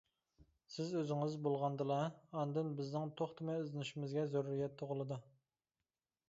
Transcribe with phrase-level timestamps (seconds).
[0.75, 1.97] «سىز ئۆزىڭىز» بولغاندىلا
[2.39, 5.21] ئاندىن بىزنىڭ توختىماي ئىزدىنىشىمىزگە زۆرۈرىيەت تۇغۇلىدۇ.